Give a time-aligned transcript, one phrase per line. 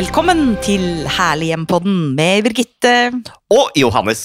[0.00, 2.92] Velkommen til Herlig hjem-podden med Birgitte.
[3.52, 4.20] Og Johannes.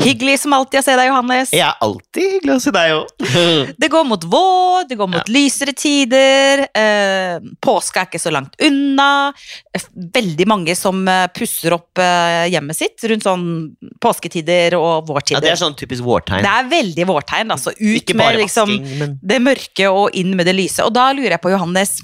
[0.00, 1.52] Hyggelig som alltid å se deg, Johannes.
[1.54, 3.12] Jeg er alltid hyggelig å se deg òg.
[3.84, 6.64] Det går mot vår, det går mot lysere tider.
[6.66, 9.30] Eh, påske er ikke så langt unna.
[10.16, 13.44] Veldig mange som eh, pusser opp eh, hjemmet sitt rundt sånn
[14.02, 15.38] påsketider og vårtider.
[15.38, 16.42] Ja, det er sånn typisk vårtegn.
[16.42, 17.54] Det er veldig vårtegn.
[17.54, 17.76] Altså.
[17.78, 20.82] Ut med vasking, med liksom, men det mørke og inn med det lyse.
[20.82, 22.00] Og da lurer jeg på, Johannes,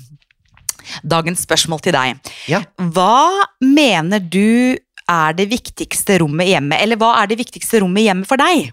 [1.03, 2.33] dagens spørsmål til deg.
[2.51, 2.63] Ja.
[2.77, 4.77] Hva mener du
[5.11, 8.71] er det viktigste rommet hjemme, eller hva er det viktigste rommet hjemme for deg?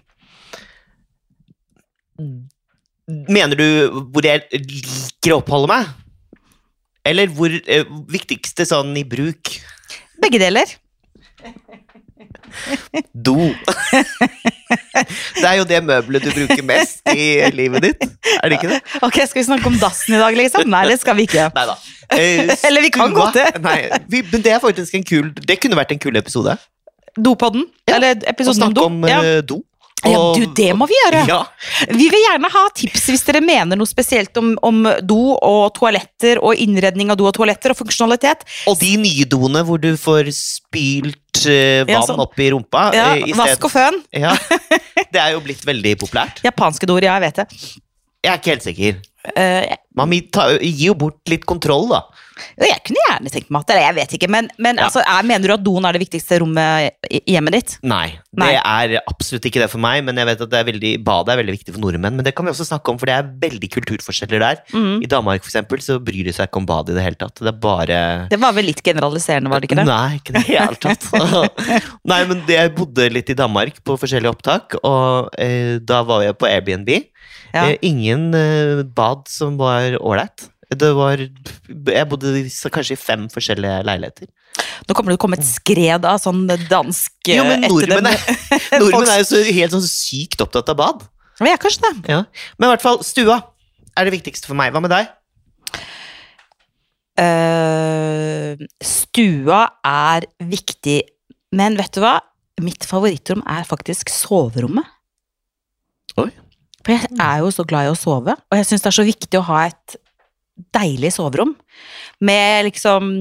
[3.28, 3.68] Mener du
[4.12, 5.88] hvor jeg liker å oppholde meg?
[7.08, 9.54] Eller hvor eh, viktigste sånn i bruk?
[10.20, 10.74] Begge deler.
[13.14, 13.34] Do.
[15.38, 18.06] det er jo det møbelet du bruker mest i livet ditt,
[18.38, 18.80] er det ikke det?
[19.04, 20.66] Ok, Skal vi snakke om dassen i dag, liksom?
[20.70, 21.48] Nei, det skal vi ikke.
[21.56, 21.76] Neida.
[22.16, 23.46] Eh, Eller vi kan gå det.
[23.64, 26.54] Nei, vi, men det er faktisk en kul Det kunne vært en kul episode.
[27.18, 27.66] Dopodden?
[27.88, 28.86] Ja, Eller Å episoden om snakke do?
[28.88, 29.18] om Ja.
[29.24, 29.60] eh, do.
[30.06, 31.24] Ja, du, det må vi gjøre!
[31.26, 31.38] Ja.
[31.90, 36.38] Vi vil gjerne ha tips hvis dere mener noe spesielt om, om do og toaletter
[36.38, 38.44] og innredning av do og toaletter og funksjonalitet.
[38.70, 42.22] Og de nye doene hvor du får spylt uh, vann Ja, sånn.
[42.22, 42.86] opp i rumpa.
[42.94, 44.00] Ja, eh, i vask og føn.
[44.24, 44.36] Ja,
[45.14, 46.42] Det er jo blitt veldig populært.
[46.46, 47.48] Japanske doer, ja, jeg vet det.
[48.24, 48.96] Jeg er ikke helt sikker.
[49.34, 52.04] Eh, Man gir jo bort litt kontroll, da.
[52.62, 54.86] jeg kunne gjerne tenkt meg at det, jeg vet ikke, men, men Ja.
[54.86, 57.74] altså, er, mener du at doen er det viktigste rommet i hjemmet ditt?
[57.82, 60.04] Nei, det er absolutt ikke det for meg.
[60.06, 62.14] Men jeg vet at det er veldig, badet er veldig viktig for nordmenn.
[62.20, 64.62] Men det kan vi også snakke om, for det er veldig kulturforskjeller der.
[64.70, 65.02] Mm.
[65.02, 67.42] I Danmark for eksempel, så bryr de seg ikke om badet i det hele tatt.
[67.42, 69.88] Det er bare Det var vel litt generaliserende, var det ikke det?
[69.90, 71.10] Nei, ikke det i det hele tatt.
[72.14, 76.38] Nei, men jeg bodde litt i Danmark på forskjellige opptak, og eh, da var jeg
[76.38, 76.90] på Airbnb.
[77.54, 77.70] Ja.
[77.70, 80.48] Eh, ingen eh, bad som var ålreit.
[80.68, 82.42] Det var Jeg bodde
[82.74, 84.28] kanskje i fem forskjellige leiligheter.
[84.84, 88.18] Nå kommer det til å komme et skred av sånn dansk Jo, men nordmenn er,
[88.82, 91.06] nordmenn er jo så helt sånn sykt opptatt av bad.
[91.40, 92.12] Ja, kanskje det.
[92.12, 92.24] Ja.
[92.58, 93.38] Men i hvert fall, stua
[93.96, 94.74] er det viktigste for meg.
[94.74, 95.08] Hva med deg?
[97.18, 101.00] Uh, stua er viktig,
[101.56, 102.18] men vet du hva?
[102.62, 104.86] Mitt favorittrom er faktisk soverommet.
[106.18, 106.30] Oi.
[106.88, 109.04] For jeg er jo så glad i å sove, og jeg syns det er så
[109.04, 109.98] viktig å ha et
[110.74, 111.52] deilig soverom.
[112.24, 113.12] Med liksom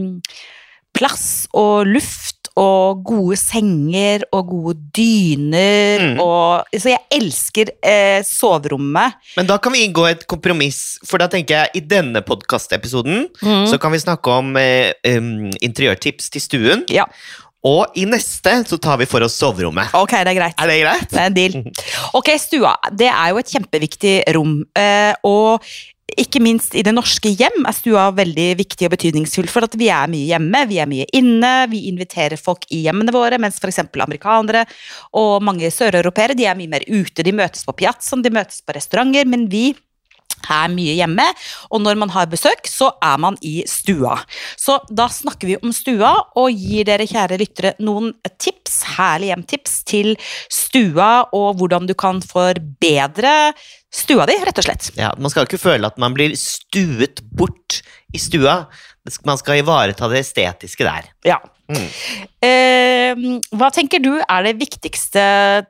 [0.97, 6.19] plass og luft og gode senger og gode dyner Mm.
[6.23, 9.13] og Så jeg elsker eh, soverommet.
[9.37, 13.67] Men da kan vi inngå et kompromiss, for da tenker jeg i denne podkastepisoden Mm.
[13.69, 16.83] så kan vi snakke om eh, um, interiørtips til stuen.
[16.89, 17.05] Ja,
[17.67, 19.91] Og i neste så tar vi for oss soverommet.
[19.97, 20.57] ok, det er greit.
[20.63, 21.11] Er det greit?
[21.11, 21.59] Det er en deal.
[22.17, 22.73] Ok, stua.
[22.95, 24.57] Det er jo et kjempeviktig rom.
[24.77, 25.63] eh, Og
[26.17, 29.49] ikke minst i det norske hjem er stua veldig viktig og betydningsfull.
[29.51, 33.11] For at vi er mye hjemme, vi er mye inne, vi inviterer folk i hjemmene
[33.13, 33.37] våre.
[33.43, 33.81] Mens f.eks.
[33.91, 34.63] amerikanere
[35.19, 37.25] og mange søreuropeere de er mye mer ute.
[37.27, 39.27] De møtes på piazzaen, de møtes på restauranter.
[39.27, 39.73] Men vi
[40.45, 41.25] er mye hjemme,
[41.71, 44.17] og når man har besøk, så er man i stua.
[44.59, 49.81] Så da snakker vi om stua, og gir dere kjære lyttere noen tips, herlige hjemtips
[49.89, 50.13] til
[50.53, 53.33] stua, og hvordan du kan forbedre
[53.93, 54.91] stua di, rett og slett.
[54.99, 57.81] Ja, Man skal ikke føle at man blir stuet bort
[58.13, 58.65] i stua.
[59.27, 61.07] Man skal ivareta det estetiske der.
[61.27, 61.39] Ja.
[61.67, 61.87] Mm.
[62.47, 63.21] Eh,
[63.59, 65.23] hva tenker du er det viktigste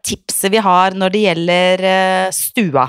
[0.05, 2.85] tipset vi har når det gjelder eh, stua?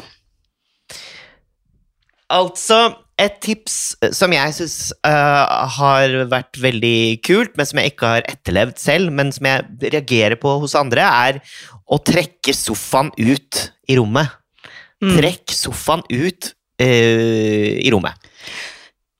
[2.33, 2.79] Altså,
[3.19, 8.29] et tips eh, som jeg syns har vært veldig kult, men som jeg ikke har
[8.29, 11.41] etterlevd selv, men som jeg reagerer på hos andre, er
[11.89, 14.37] å trekke sofaen ut i rommet.
[15.03, 15.15] Mm.
[15.15, 16.51] Trekk sofaen ut
[16.83, 18.29] uh, i rommet.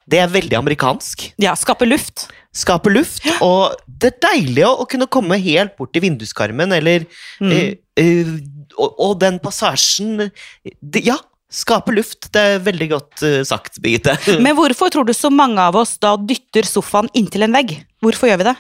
[0.09, 1.29] Det er veldig amerikansk.
[1.43, 2.29] Ja, skape luft.
[2.57, 7.05] Skape luft, og det er deilig å, kunne komme helt bort til vinduskarmen, eller
[7.39, 7.53] Mm.
[7.53, 8.31] uh, eh,
[8.79, 10.31] og, og den passasjen
[10.63, 11.17] det, Ja,
[11.53, 12.31] skape luft.
[12.35, 14.17] Det er veldig godt uh, sagt, Birgitte.
[14.45, 17.79] Men hvorfor tror du så mange av oss da dytter sofaen inntil en vegg?
[18.05, 18.59] Hvorfor gjør vi det?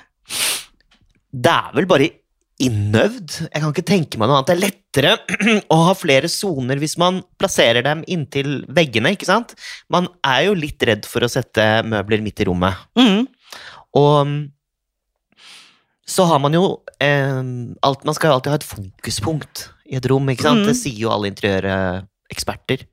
[1.29, 2.11] Det er vel bare
[2.58, 3.35] innøvd.
[3.46, 4.50] Jeg kan ikke tenke meg noe annet.
[4.50, 9.55] Det er lettere å ha flere soner hvis man plasserer dem inntil veggene, ikke sant?
[9.93, 12.81] Man er jo litt redd for å sette møbler midt i rommet.
[12.99, 13.29] Mm.
[13.99, 14.38] Og mm,
[16.08, 16.64] så har man jo
[17.05, 17.41] eh,
[17.84, 20.64] alt, Man skal jo alltid ha et fokuspunkt i et rom, ikke sant?
[20.64, 20.70] Mm.
[20.70, 21.31] Det sier jo alle
[22.28, 22.86] interiøreksperter.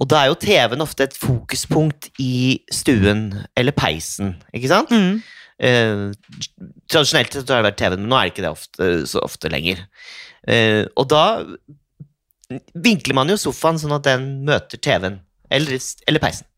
[0.00, 4.90] Og da er jo TV-en ofte et fokuspunkt i stuen eller peisen, ikke sant?
[4.90, 5.20] Mm.
[5.62, 6.06] Eh,
[6.90, 9.52] tradisjonelt sett har det vært TV-en, men nå er det ikke det ofte, så ofte
[9.52, 9.84] lenger.
[10.48, 11.44] Eh, og da
[12.74, 15.20] vinkler man jo sofaen sånn at den møter TV-en,
[15.52, 15.78] eller,
[16.08, 16.48] eller peisen.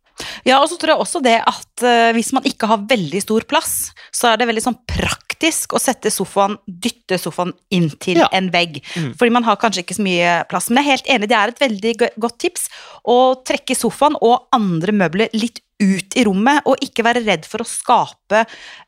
[0.47, 3.43] Ja, og så tror jeg også det at uh, hvis man ikke har veldig stor
[3.51, 8.29] plass, så er det veldig sånn praktisk å sette sofaen, dytte sofaen inn til Ja.
[8.33, 8.83] en vegg.
[8.95, 9.15] Mm.
[9.19, 10.71] Fordi man har kanskje ikke så mye plass.
[10.71, 12.69] Men jeg er helt enig, det er et veldig godt tips
[13.07, 17.63] å trekke sofaen og andre møbler litt ut i rommet, og ikke være redd for
[17.63, 18.45] å skape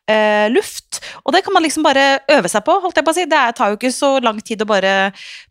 [0.08, 1.00] eh, luft.
[1.24, 3.26] Og det kan man liksom bare øve seg på, holdt jeg på å si.
[3.30, 4.94] Det tar jo ikke så lang tid å bare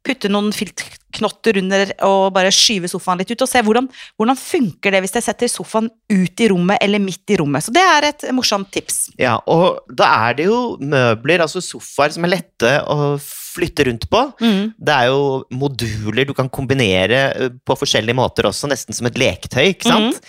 [0.05, 4.95] putte noen filtknotter under og bare skyve sofaen litt ut, og se hvordan, hvordan funker
[4.95, 7.65] det hvis jeg setter sofaen ut i rommet eller midt i rommet.
[7.65, 9.09] Så det er et morsomt tips.
[9.21, 13.15] Ja, og da er det jo møbler, altså sofaer, som er lette å
[13.55, 14.21] flytte rundt på.
[14.41, 14.73] Mm.
[14.75, 19.19] Det er jo moduler du kan kombinere eh, på forskjellige måter også, nesten som et
[19.19, 20.21] leketøy, ikke sant?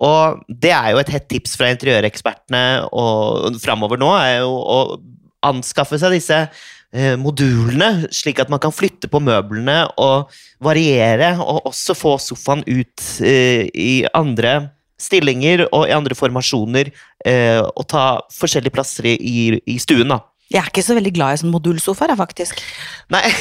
[0.00, 2.64] Og det er jo et hett tips fra interiørekspertene
[2.96, 4.78] og framover nå, er jo å
[5.44, 10.32] anskaffe seg disse eh, modulene, slik at man kan flytte på møblene og
[10.64, 14.70] variere, og også få sofaen ut eh, i andre
[15.00, 16.90] stillinger og i andre formasjoner,
[17.24, 18.04] eh, og ta
[18.36, 19.16] forskjellige plasser i,
[19.60, 20.20] i, stuen, da.
[20.50, 22.58] Jeg er ikke så veldig glad i sånn modulsofaer, faktisk.
[23.14, 23.22] Nei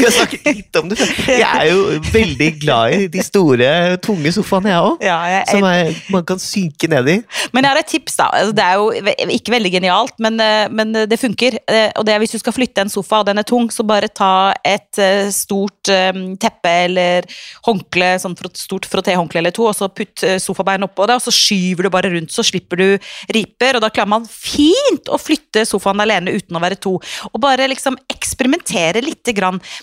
[0.00, 0.96] Vi har snakket litt om det.
[1.00, 1.30] før.
[1.36, 1.80] Jeg er jo
[2.12, 3.68] veldig glad i de store,
[4.04, 5.02] tunge sofaene, jeg òg.
[5.04, 7.16] Ja, jeg, Som er, man kan synke ned i.
[7.54, 8.28] Men jeg har et tips, da.
[8.40, 11.58] Altså, Det er jo ikke veldig genialt, men, eh, men det funker.
[11.68, 13.84] Eh, Og det er hvis du skal flytte en sofa, og den er tung, så
[13.86, 15.92] bare ta et eh, stort
[16.40, 17.24] teppe eller
[17.66, 21.86] håndkle, sånn stort frottéhåndkle eller to, og så putt sofabein oppå det, og så skyver
[21.88, 22.88] du bare rundt, så slipper du
[23.34, 25.29] riper, og da klarer man fint å flytte
[25.68, 26.96] sofaen alene uten å være to.
[27.30, 29.18] Og bare liksom eksperimentere litt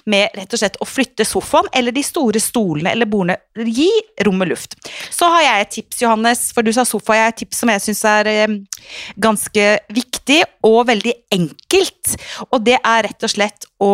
[0.06, 3.38] med rett og slett å flytte sofaen eller de store stolene eller bordene.
[3.56, 3.90] Gi
[4.26, 4.76] rommet luft.
[5.12, 7.16] Så har jeg et tips, Johannes, for du sa sofa.
[7.16, 8.58] Jeg har et tips som jeg syns er eh,
[9.16, 12.18] ganske viktig og veldig enkelt.
[12.52, 13.94] Og det er rett og slett å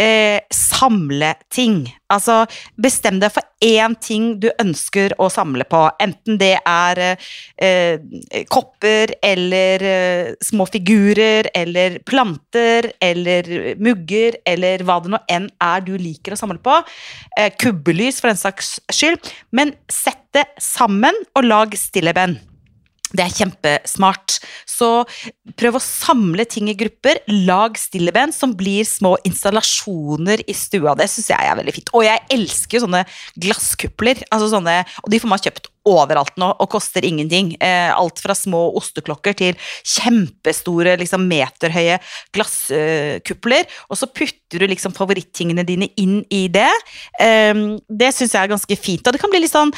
[0.00, 1.84] eh, samle ting.
[2.10, 2.42] Altså,
[2.80, 5.82] bestem deg for én ting du ønsker å samle på.
[6.02, 8.00] Enten det er eh,
[8.50, 15.86] kopper eller eh, små figurer eller planter eller mugger eller hva det nå enn er
[15.86, 16.80] du liker å samle på.
[17.38, 19.32] Eh, kubbelys, for den saks skyld.
[19.54, 22.38] Men sett det sammen og lag stilleben.
[23.10, 24.38] Det er kjempesmart.
[24.68, 24.90] Så
[25.58, 27.22] prøv å samle ting i grupper.
[27.48, 30.94] Lag stilleben som blir små installasjoner i stua.
[30.98, 31.92] Det syns jeg er veldig fint.
[31.96, 33.04] Og jeg elsker jo sånne
[33.40, 34.22] glasskupler.
[34.30, 37.54] Altså sånne, og de får man kjøpt overalt nå og koster ingenting.
[37.62, 41.98] Eh, alt fra små osteklokker til kjempestore, liksom meterhøye
[42.36, 43.68] glasskupler.
[43.88, 46.70] og så putter du liksom favorittingene dine inn i det.
[47.20, 47.54] Eh,
[47.88, 49.06] det syns jeg er ganske fint.
[49.06, 49.72] Og det kan bli litt sånn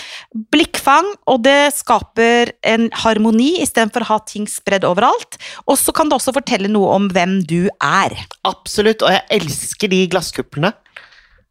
[0.53, 5.39] blikkfang, og det skaper en harmoni istedenfor å ha ting spredd overalt.
[5.67, 8.17] Og så kan det også fortelle noe om hvem du er.
[8.49, 10.73] Absolutt, og jeg elsker de glasskuplene.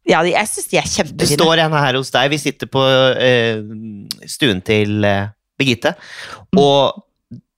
[0.08, 1.38] Ja, jeg syns de er Det kjempefine.
[1.38, 2.32] står en her hos deg.
[2.32, 2.82] Vi sitter på
[3.22, 3.60] eh,
[4.26, 5.28] stuen til eh,
[5.60, 5.94] Birgitte,
[6.58, 7.04] og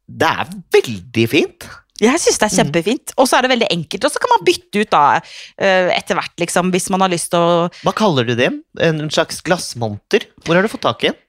[0.04, 1.66] det er veldig fint.
[2.02, 3.12] Jeg syns det er kjempefint.
[3.22, 4.04] Og så er det veldig enkelt.
[4.04, 7.30] Og så kan man bytte ut da eh, etter hvert, liksom, hvis man har lyst
[7.32, 8.50] til å Hva kaller du det?
[8.82, 10.26] En slags glassmonter?
[10.44, 11.20] Hvor har du fått tak i en?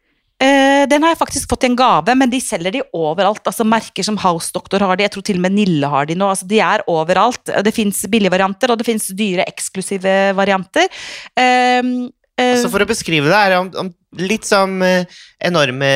[0.43, 3.45] Eh, Den har jeg faktisk fått i en gave, men de selger de overalt.
[3.45, 6.15] altså Merker som House Doctor har de, jeg tror til og med Nille har de
[6.15, 6.27] nå.
[6.27, 7.45] altså De er overalt.
[7.63, 10.91] Det fins billige varianter, og det fins dyre, eksklusive varianter.
[11.39, 13.89] Um, Altså For å beskrive det, er det om, om
[14.19, 15.05] litt som eh,
[15.47, 15.87] enorme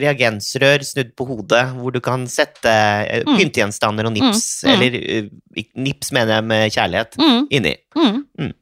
[0.00, 3.36] reagensrør snudd på hodet, hvor du kan sette eh, Mm.
[3.38, 4.72] pyntegjenstander og nips, Mm, mm.
[4.74, 7.74] eller eh, nips mener jeg med kjærlighet, mm, inni.
[7.96, 8.52] mm.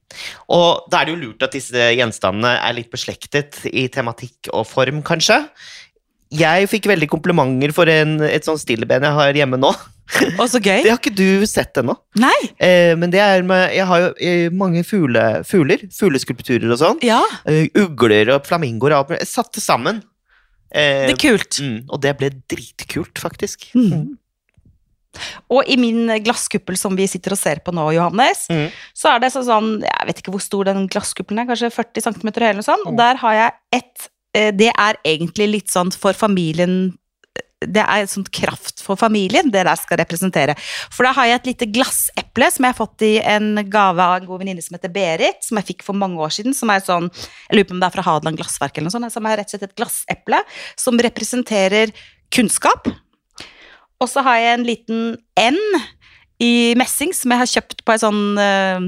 [0.50, 4.66] Og da er det jo lurt at disse gjenstandene er litt beslektet i tematikk og
[4.68, 5.38] form, kanskje.
[6.32, 9.72] Jeg fikk veldig komplimenter for en, et sånt stilleben jeg har hjemme nå.
[10.38, 10.82] Og så gøy.
[10.84, 11.94] Det har ikke du sett ennå.
[12.20, 12.38] Nei.
[12.60, 15.84] Eh, men det er med Jeg har jo eh, mange fugle, fugler.
[15.94, 16.98] Fugleskulpturer og sånn.
[17.06, 19.18] Ja, Eh, ugler og flamingoer og satt.
[19.22, 20.02] Jeg satte sammen.
[20.74, 21.60] Eh, det er kult.
[21.60, 23.70] mm, og det ble dritkult, faktisk.
[23.76, 24.18] Mm.
[25.52, 28.70] Og i min glasskuppel som vi sitter og ser på nå, Johannes, Mm.
[28.96, 32.32] så er det sånn Jeg vet ikke hvor stor den glasskuppelen er, kanskje 40 cm
[32.32, 32.86] høy eller noe sånt.
[32.86, 32.96] Og Mm.
[32.96, 36.96] der har jeg ett eh, Det er egentlig litt sånn for familien
[37.68, 40.56] det er sånn kraft for familien det der skal representere.
[40.92, 44.18] For da har jeg et lite glasseple som jeg har fått i en gave av
[44.18, 46.56] en god venninne som heter Berit, som jeg fikk for mange år siden.
[46.56, 47.08] Som er sånn,
[47.48, 49.50] jeg lurer på om det er fra Hadeland Glassverk eller noe sånt, som er rett
[49.50, 50.42] og slett et glasseple
[50.80, 51.94] som representerer
[52.32, 52.90] kunnskap.
[54.02, 55.02] Og så har jeg en liten
[55.38, 55.60] N
[56.42, 58.86] i messing som jeg har kjøpt på en sånn eh,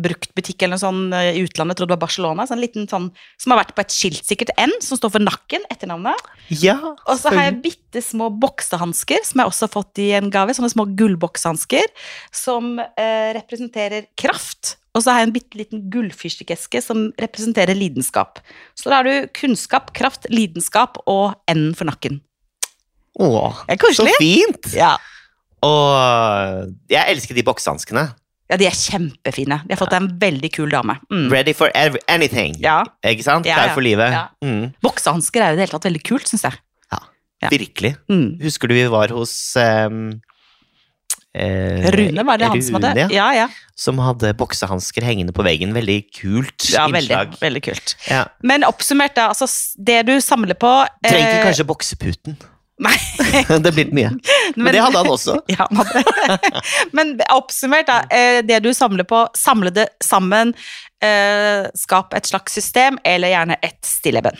[0.00, 2.46] bruktbutikk eller noe sånn eh, i utlandet, jeg trodde det var Barcelona.
[2.50, 3.10] Sånn liten sånn,
[3.40, 6.30] som har vært på et skilt, sikkert N, som står for nakken, etternavnet.
[6.62, 10.30] Ja, Og så har jeg bitte små boksehansker, som jeg også har fått i en
[10.34, 10.56] gave.
[10.56, 11.92] Sånne små gullboksehansker,
[12.34, 18.38] som eh, representerer kraft og så har jeg en bitte liten gullfyrstikkeske som representerer lidenskap.
[18.78, 22.20] Så da har du kunnskap, kraft, lidenskap og enden for nakken.
[23.18, 24.70] Åh, så fint!
[24.74, 24.94] Ja.
[25.66, 28.06] Og jeg elsker de boksehanskene.
[28.50, 29.62] Ja, de er kjempefine.
[29.64, 30.98] De har fått en veldig kul dame.
[31.08, 31.26] Mm.
[31.32, 31.72] Ready for
[32.12, 32.58] anything.
[32.60, 32.82] Ja.
[33.06, 33.48] Ikke sant?
[33.48, 34.12] Klar for livet.
[34.12, 34.26] Ja.
[34.44, 36.60] Mm, Boksehansker er i det hele tatt veldig kult, syns jeg.
[37.44, 37.50] Ja.
[37.52, 37.90] virkelig.
[38.08, 38.38] Mm.
[38.40, 40.14] Husker du vi var hos um,
[41.36, 42.94] eh, Rune, var det han som hadde?
[43.02, 43.08] Ja.
[43.12, 43.48] Ja, ja.
[43.76, 45.74] Som hadde boksehansker hengende på veggen.
[45.76, 47.36] Veldig kult ja veldig, innslag.
[47.42, 47.96] veldig kult.
[48.08, 48.22] Ja.
[48.40, 49.28] Men oppsummert, da.
[49.34, 50.72] Altså, det du samler på
[51.04, 52.38] Trenger eh, kanskje bokseputen.
[52.82, 52.96] Nei.
[53.62, 54.10] det blitt mye.
[54.56, 55.36] Men, det hadde han også.
[55.54, 55.68] Ja.
[56.92, 58.00] Men oppsummert, da.
[58.10, 60.54] eh, Det du samler på, samle det sammen.
[61.04, 64.38] eh, Skap et slags system, eller gjerne et stilleben.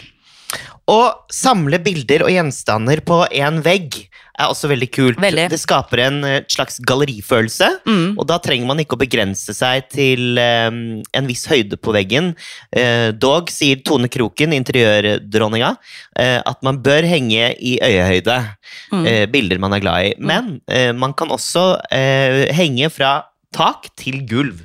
[0.90, 1.00] Å
[1.32, 5.20] samle bilder og gjenstander på én vegg er også veldig kult.
[5.23, 5.46] Veldig.
[5.52, 7.68] Det skaper en eh, slags gallerifølelse.
[7.87, 8.16] Mm.
[8.18, 10.80] Og da trenger man ikke å begrense seg til um,
[11.14, 12.32] en viss høyde på veggen.
[12.75, 15.75] Uh, dog sier Tone Kroken, interiørdronninga,
[16.18, 18.42] uh, at man bør henge i øyehøyde
[18.94, 19.04] Mm.
[19.06, 20.11] uh, bilder man er glad i.
[20.18, 23.12] Men eh, man kan også henge fra
[23.54, 24.64] tak til gulv,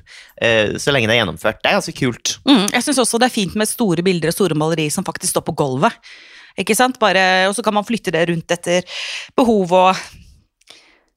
[0.80, 1.60] så lenge det er gjennomført.
[1.60, 2.38] Det er ganske kult.
[2.48, 2.68] Mm.
[2.72, 5.44] Jeg syns også det er fint med store bilder og store malerier som faktisk står
[5.50, 5.96] på gulvet.
[6.60, 7.00] Ikke sant?
[7.02, 8.88] Bare, og så kan man flytte det rundt etter
[9.38, 10.10] behov og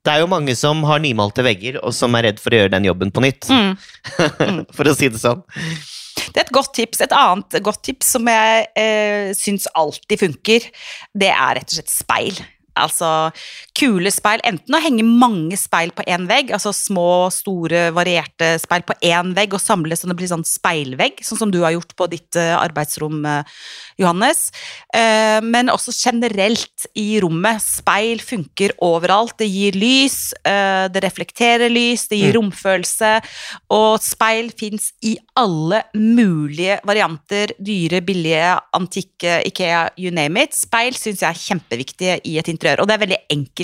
[0.03, 2.73] Det er jo mange som har nymalte vegger, og som er redd for å gjøre
[2.75, 3.47] den jobben på nytt.
[3.47, 4.65] mm.
[4.77, 5.45] for å si det sånn.
[6.33, 7.05] Det er et godt tips.
[7.05, 10.67] Et annet godt tips som jeg eh, syns alltid funker,
[11.15, 12.43] det er rett og slett speil.
[12.83, 13.09] Altså
[13.77, 14.43] kule speil.
[14.47, 19.33] Enten å henge mange speil på én vegg, altså små, store, varierte speil på én
[19.37, 22.37] vegg, og samle så det blir sånn speilvegg, sånn som du har gjort på ditt
[22.41, 23.63] eh, arbeidsrom, eh,
[24.03, 24.51] Johannes.
[24.95, 27.63] Eh, men også generelt i rommet.
[27.63, 29.39] Speil funker overalt.
[29.41, 32.37] Det gir lys, det reflekterer lys, det gir Mm.
[32.39, 33.11] romfølelse.
[33.71, 37.53] Og speil fins i alle mulige varianter.
[37.59, 40.55] Dyre, billige, antikke, Ikea, you name it.
[40.55, 43.62] Speil syns jeg er kjempeviktig i et interiør, og det er veldig enkelt.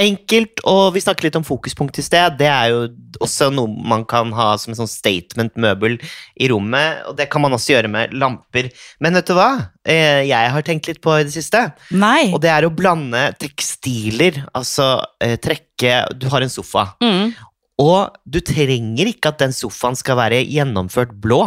[0.00, 2.38] Enkelt, og vi snakket litt om fokuspunkt i sted.
[2.40, 2.78] Det er jo
[3.22, 5.98] også noe man kan ha som en sånn statement-møbel
[6.40, 7.02] i rommet.
[7.10, 8.70] Og det kan man også gjøre med lamper.
[9.04, 9.50] Men vet du hva?
[9.84, 11.66] Eh, Jeg har tenkt litt på i det siste.
[11.92, 12.30] Nei.
[12.32, 14.40] Og det er å blande tekstiler.
[14.56, 16.94] Altså eh, trekke Du har en sofa.
[17.04, 17.34] Mm.
[17.82, 21.44] Og du trenger ikke at den sofaen skal være gjennomført blå.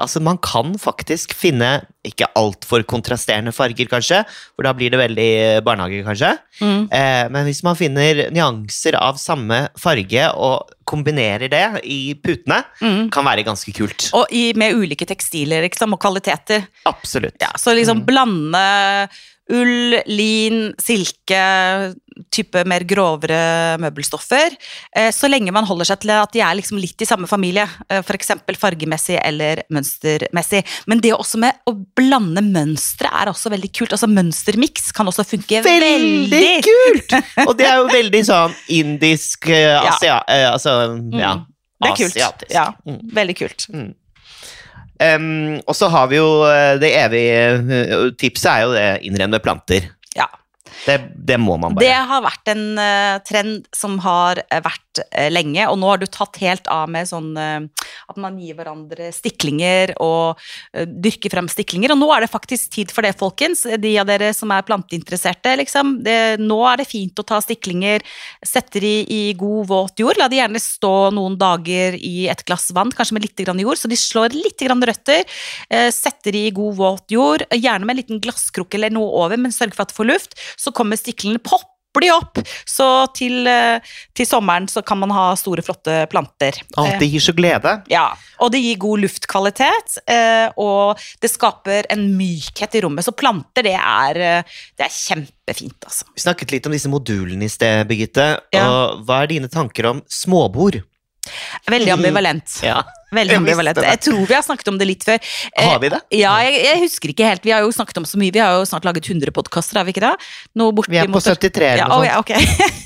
[0.00, 4.24] Altså, man kan faktisk finne ikke altfor kontrasterende farger, kanskje,
[4.56, 6.32] for da blir det veldig eh, barnehage, kanskje.
[6.58, 6.80] Mm.
[6.90, 13.06] Eh, men hvis man finner nyanser av samme farge og kombinerer det i putene, Mm.
[13.14, 14.10] kan være ganske kult.
[14.18, 16.66] Og i, med ulike tekstiler liksom, og kvaliteter.
[16.90, 17.38] Absolutt.
[17.40, 18.06] Ja, så liksom Mm.
[18.10, 19.08] blande
[19.54, 21.94] ull, lin, silke,
[22.34, 24.54] type mer grovere møbelstoffer.
[24.96, 27.64] Eh, så lenge man holder seg til at de er liksom litt i samme familie,
[27.88, 28.30] eh, f.eks.
[28.60, 30.62] fargemessig eller mønstermessig.
[30.90, 33.94] Men det også med å blande mønstre er også veldig kult.
[33.96, 37.16] Altså Mønstermiks kan også funke Veldig veldig, kult!
[37.48, 40.20] Og det er jo veldig sånn indisk eh, Asia...
[40.28, 40.52] ja.
[40.54, 40.78] altså,
[41.14, 41.34] ja.
[41.40, 41.50] Mm.
[41.84, 42.14] Det er kult.
[42.16, 42.54] Asiatisk.
[42.54, 43.00] Ja, Mm.
[43.16, 43.66] veldig kult.
[45.02, 45.24] Em,
[45.66, 46.28] og så har vi jo
[46.80, 49.88] det evige tipset er jo det innrenne med planter.
[50.16, 50.28] Ja.
[50.84, 51.84] Det, det må man bare.
[51.84, 56.02] Det har vært en uh, trend som har eh, vært uh, lenge, og nå har
[56.02, 60.40] du tatt helt av med sånn uh, at man gir hverandre stiklinger og
[60.74, 61.94] dyrker frem stiklinger.
[61.94, 63.64] Og nå er det faktisk tid for det, folkens.
[63.80, 65.96] De av dere som er planteinteresserte, liksom.
[66.04, 68.04] Det, nå er det fint å ta stiklinger,
[68.44, 70.20] sette de i god, våt jord.
[70.20, 73.80] La de gjerne stå noen dager i et glass vann, kanskje med litt grann jord,
[73.80, 75.24] så de slår litt grann røtter.
[75.94, 79.54] Setter de i god, våt jord, gjerne med en liten glasskrukke eller noe over, men
[79.54, 80.38] sørg for at de får luft.
[80.60, 81.70] Så kommer stiklene pop
[82.02, 82.40] de opp.
[82.66, 83.78] Så til, eh,
[84.16, 86.58] til sommeren så kan man ha store, flotte planter.
[86.76, 87.84] Å, Eh, det gir så glede.
[87.88, 88.08] ja,
[88.40, 93.04] og det gir god luftkvalitet, eh, og det skaper en mykhet i rommet.
[93.04, 94.42] Så planter, det er, eh,
[94.76, 96.04] det er kjempefint, altså.
[96.14, 98.40] Vi snakket litt om disse modulene i sted, Birgitte.
[98.52, 98.66] Ja.
[98.66, 100.82] Og hva er dine tanker om småbord?
[101.70, 102.58] Veldig ambivalent.
[102.64, 102.82] Ja.
[103.14, 103.78] Veldig ambivalent.
[103.84, 105.20] Jeg tror vi har snakket om det litt før.
[105.54, 106.00] Eh, Har vi det?
[106.18, 107.44] Ja, jeg, jeg husker ikke helt.
[107.46, 108.34] Vi har jo snakket om så mye.
[108.34, 110.14] Vi har jo snart laget 100 podkaster, har vi ikke det?
[110.90, 112.08] Vi er på 73 eller noe sånt.
[112.10, 112.32] ja, ok.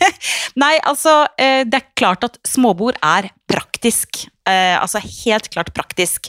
[0.62, 4.26] Nei, altså, eh, det er klart at småbord er praktisk.
[4.48, 6.28] Eh, altså helt klart praktisk.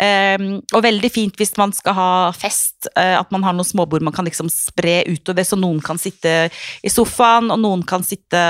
[0.00, 4.26] Og veldig fint hvis man skal ha fest, at man har noen småbord man kan
[4.26, 6.48] liksom spre utover, så noen kan sitte
[6.86, 8.42] i sofaen, og noen kan sitte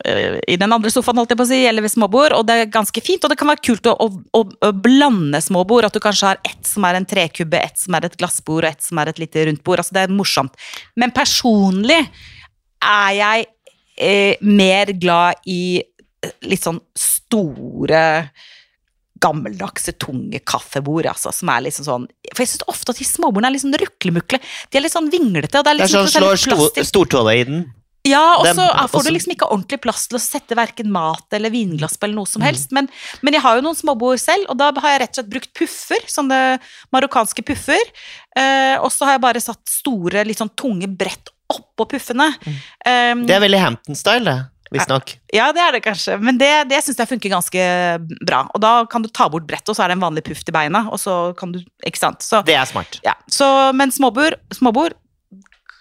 [0.00, 2.72] i den andre sofaen, holdt jeg på å si, eller ved småbord, og det er
[2.72, 6.00] ganske fint, og det kan være kult å, å, å, å blande småbord, at du
[6.02, 9.00] kanskje har ett som er en trekubbe, ett som er et glassbord, og ett som
[9.02, 10.56] er et lite rundt bord, altså det er morsomt.
[11.00, 13.50] Men personlig er jeg
[14.00, 18.04] eh, mer glad i eh, litt sånn store
[19.20, 23.50] gammeldagse, tunge kaffebord, altså, som er liksom sånn For jeg syns ofte at de småbordene
[23.50, 24.40] er litt sånn ruklemukle.
[24.40, 27.44] De er litt sånn vinglete, og det er Det er liksom sånn slår stortåa i
[27.50, 27.66] den.
[28.08, 31.52] Ja, og så får du liksom ikke ordentlig plass til å sette verken mat eller
[31.52, 32.70] vinglass på eller noe som helst.
[32.72, 32.88] Men,
[33.20, 35.52] men jeg har jo noen småbord selv, og da har jeg rett og slett brukt
[35.58, 36.38] puffer, sånne
[36.96, 37.92] marokkanske puffer.
[38.38, 42.30] Eh, og så har jeg bare satt store, litt sånn tunge brett oppå puffene.
[42.86, 44.38] Um, Det er veldig Hampton-style, det.
[44.70, 45.16] Visstnok.
[45.34, 47.62] ja, det er det kanskje, men det, det syns jeg funker ganske
[48.22, 48.44] bra.
[48.54, 50.54] Og da kan du ta bort brettet, og så er det en vanlig puff til
[50.54, 52.22] beina, og så kan du Ikke sant.
[52.22, 53.00] Så, Det er smart.
[53.02, 53.16] ja.
[53.26, 54.94] så, men småbord, småbord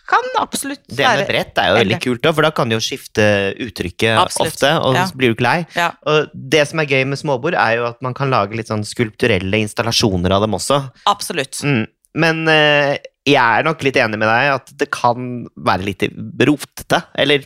[0.09, 2.81] kan absolutt Det med brett er jo veldig kult, da, for da kan du jo
[2.83, 3.25] skifte
[3.61, 4.55] uttrykket Absolutt.
[4.55, 5.05] ofte, og Ja.
[5.05, 5.59] så blir du ikke lei.
[5.77, 5.91] Ja.
[6.09, 8.85] Og det som er gøy med småbord, er jo at man kan lage litt sånn
[8.87, 10.81] skulpturelle installasjoner av dem også.
[11.05, 11.61] Absolutt.
[11.63, 11.85] Mm.
[12.15, 12.97] Men eh,
[13.29, 16.07] jeg er nok litt enig med deg at det kan være litt
[16.49, 17.45] rotete, eller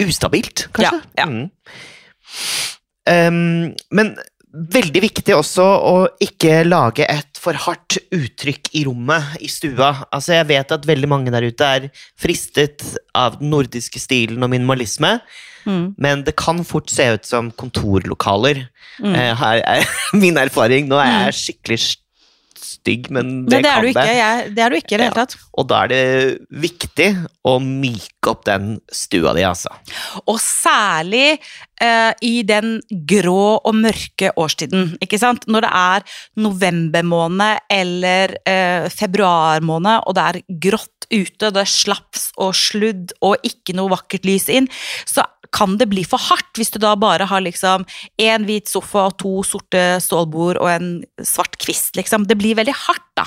[0.00, 1.02] ustabilt, kanskje.
[1.18, 1.26] Ja, ja.
[1.26, 1.50] Mm.
[3.08, 4.16] Um, men
[4.52, 9.90] veldig viktig også å ikke lage et for hardt uttrykk i rommet, i stua.
[10.12, 11.88] Altså, jeg vet at veldig mange der ute er
[12.18, 12.82] fristet
[13.14, 15.18] av den nordiske stilen og minimalisme,
[15.68, 15.94] Mm.
[16.00, 18.62] men det kan fort se ut som kontorlokaler.
[19.04, 19.14] Mm.
[19.14, 19.82] Eh, her er
[20.22, 20.86] min erfaring.
[20.88, 21.78] Nå er jeg skikkelig
[22.56, 23.90] stygg, men det, men det kan det.
[23.90, 24.14] ikke.
[24.16, 25.24] Jeg, det er du ikke i det hele Ja.
[25.26, 25.36] tatt.
[25.58, 26.00] Og da er det
[26.62, 27.08] viktig
[27.44, 29.74] å myke opp den stua di, altså.
[30.24, 31.36] Og særlig
[31.84, 35.46] eh, i den grå og mørke årstiden, ikke sant?
[35.50, 42.30] Når det er novembermåned eller eh, februarmåned, og det er grått ute, det er slaps
[42.36, 44.68] og sludd og ikke noe vakkert lys inn,
[45.08, 47.86] så kan det bli for hardt hvis du da bare har liksom
[48.20, 50.90] én hvit sofa og to sorte stålbord og en
[51.24, 52.26] svart kvist, liksom.
[52.28, 53.24] Det blir veldig hardt, da.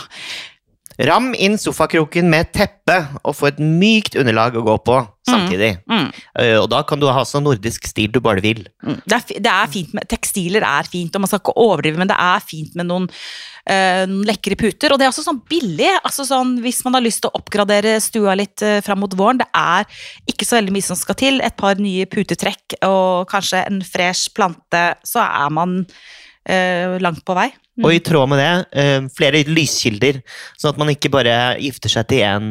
[1.00, 5.71] Ram inn sofakroken med et teppe og få et mykt underlag å gå på samtidig.
[5.86, 6.09] Mm.
[6.09, 6.57] Mm.
[6.61, 8.63] Og da kan du ha så nordisk stil du bare vil.
[8.83, 9.00] Mm.
[9.05, 12.11] Det er, det er fint med Tekstiler er fint, og man skal ikke overdrive, men
[12.11, 14.92] det er fint med noen, øh, noen lekre puter.
[14.92, 15.89] Og det er også sånn billig.
[16.01, 19.42] altså sånn Hvis man har lyst til å oppgradere stua litt øh, fram mot våren,
[19.42, 19.87] det er
[20.29, 21.42] ikke så veldig mye som skal til.
[21.46, 27.37] Et par nye putetrekk og kanskje en fresh plante, så er man øh, langt på
[27.37, 27.51] vei.
[27.81, 27.87] Mm.
[27.87, 30.22] Og i tråd med det, eh, flere lyskilder,
[30.55, 32.48] sånn at man ikke bare gifter seg til en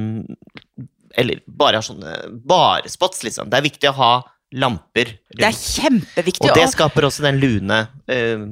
[1.18, 2.12] Eller bare har sånne
[2.46, 3.48] barespots, liksom.
[3.50, 4.12] Det er viktig å ha
[4.54, 6.46] lamper Det er kjempeviktig.
[6.46, 8.44] Og det skaper også den lune eh,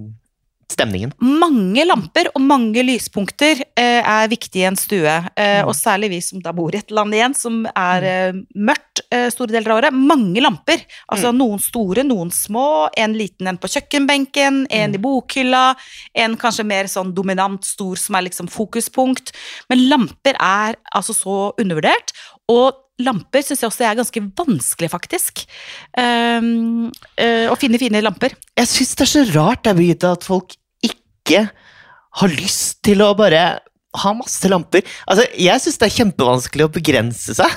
[0.72, 1.12] stemningen.
[1.18, 5.14] mange lamper og mange lyspunkter eh, er viktig i en stue.
[5.36, 9.02] Eh, Og særlig vi som da bor i et land igjen som er eh, mørkt
[9.10, 9.96] eh, store deler av året.
[9.96, 10.84] Mange lamper.
[11.08, 12.88] Altså noen store, noen små.
[12.96, 15.74] En liten en på kjøkkenbenken, en i bokhylla.
[16.14, 19.32] En kanskje mer sånn dominant stor som er liksom fokuspunkt.
[19.72, 22.12] Men lamper er altså så undervurdert.
[22.48, 25.44] Og lamper syns jeg også er ganske vanskelig, faktisk.
[25.98, 26.88] Um,
[27.20, 28.34] uh, å finne fine lamper.
[28.58, 31.46] Jeg syns det er så rart der, Birgitte, at folk ikke
[32.18, 33.44] har lyst til å bare
[33.98, 34.84] ha masse lamper.
[35.08, 37.54] Altså, Jeg syns det er kjempevanskelig å begrense seg.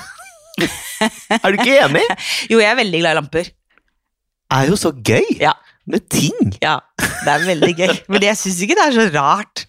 [0.62, 2.04] er du ikke enig?
[2.50, 3.52] Jo, jeg er veldig glad i lamper.
[4.52, 5.54] Det er jo så gøy Ja.
[5.90, 6.52] Med ting.
[6.62, 7.92] Ja, det er veldig gøy.
[8.12, 9.64] Men jeg syns ikke det er så rart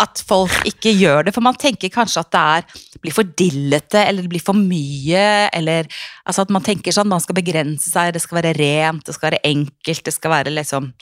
[0.00, 1.34] at folk ikke gjør det.
[1.36, 5.26] For man tenker kanskje at det er, blir for dillete, eller det blir for mye.
[5.52, 5.90] Eller
[6.24, 9.30] altså at man tenker sånn, man skal begrense seg, det skal være rent, det skal
[9.30, 10.04] være enkelt.
[10.08, 10.92] Det skal være liksom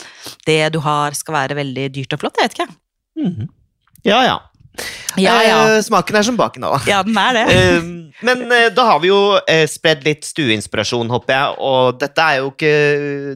[0.47, 2.41] Det du har, skal være veldig dyrt og flott.
[2.41, 2.73] Jeg vet ikke.
[3.21, 3.51] Mhm.
[4.07, 4.39] Ja, ja.
[5.19, 5.59] Ja, ja.
[5.77, 6.79] Eh, smaken er som baken, da.
[6.88, 7.47] Ja, den er det.
[7.61, 11.55] Eh, men eh, da har vi jo eh, spredd litt stueinspirasjon, håper jeg.
[11.64, 12.73] Og dette er jo ikke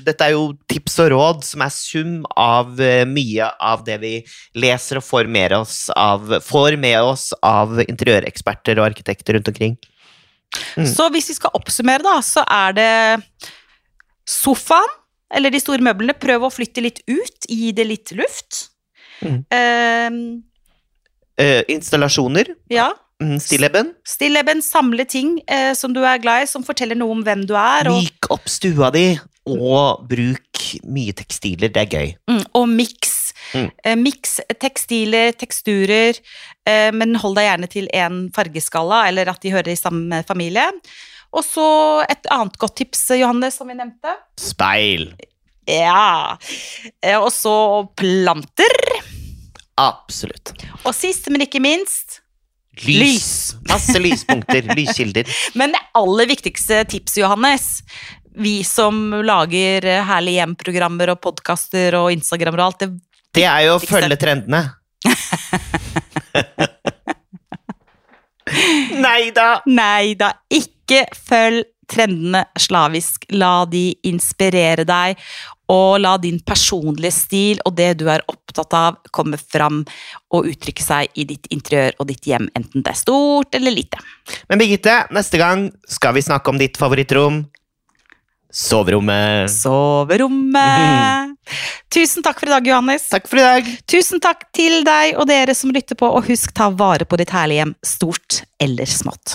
[0.04, 4.14] Dette er jo tips og råd som er sum av eh, mye av det vi
[4.61, 9.78] leser og får med oss av, får med oss av interiøreksperter og arkitekter rundt omkring.
[10.76, 10.87] Mm.
[10.90, 12.90] Så hvis vi skal oppsummere, da, så er det
[14.28, 15.00] sofaen,
[15.35, 18.68] eller de store møblene, prøv å flytte litt ut, gi det litt luft.
[19.24, 19.40] Mm.
[21.40, 22.54] Eh, installasjoner.
[22.70, 22.92] ja.
[23.22, 23.92] Mm, Stilleben.
[24.04, 27.52] Stilleben, samle ting eh, som du er glad i, som forteller noe om hvem du
[27.56, 27.86] er.
[27.88, 29.04] Og, Myk opp stua di,
[29.46, 31.70] og bruk mye tekstiler.
[31.72, 32.10] Det er gøy.
[32.28, 33.14] mm, og miks.
[33.54, 33.70] Mm.
[33.86, 36.18] Eh, miks tekstiler, teksturer,
[36.66, 40.66] eh, men hold deg gjerne til én fargeskala, eller at de hører i samme familie.
[41.32, 41.68] Og så
[42.10, 44.18] et annet godt tips, Johannes, som vi nevnte.
[44.42, 45.12] Speil.
[45.70, 46.34] Ja.
[47.00, 47.54] Eh, og så
[47.96, 48.80] planter.
[49.80, 50.52] Absolutt.
[50.84, 52.20] Og sist, men ikke minst
[52.82, 52.98] Lys.
[52.98, 53.54] Lys.
[53.68, 54.62] Masse lyspunkter.
[54.78, 55.24] lyskilder.
[55.54, 57.82] Men det aller viktigste tipset, Johannes,
[58.34, 62.88] vi som lager herlige Herlig hjem-programmer og podkaster og Instagram og alt, det
[63.34, 64.62] Det er jo å følge trendene.
[69.04, 69.60] Nei da!
[69.66, 73.24] Nei da, ikke følg trendene slavisk.
[73.37, 75.18] La de inspirere deg.
[75.72, 79.83] Og la din personlige stil og det du er opptatt av, komme fram
[80.35, 84.00] og uttrykke seg i ditt interiør og ditt hjem, enten det er stort eller lite.
[84.50, 87.44] Men Birgitte, neste gang skal vi snakke om ditt favorittrom.
[88.55, 89.50] Soverommet.
[89.50, 91.33] Soverommet.
[91.94, 93.09] Tusen takk for i dag, Johannes.
[93.11, 93.72] Takk for i dag.
[93.90, 97.35] Tusen takk til deg og dere som lytter på, og husk ta vare på ditt
[97.35, 99.35] herlige hjem, stort eller smått.